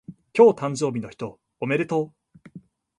[0.35, 2.11] 今日誕生日の人おめでと
[2.55, 2.59] う